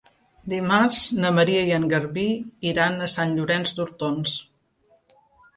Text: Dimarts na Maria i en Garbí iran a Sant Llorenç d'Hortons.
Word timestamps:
Dimarts 0.53 1.01
na 1.25 1.31
Maria 1.39 1.67
i 1.67 1.75
en 1.75 1.85
Garbí 1.91 2.25
iran 2.71 2.97
a 3.01 3.11
Sant 3.17 3.37
Llorenç 3.41 3.75
d'Hortons. 3.81 4.35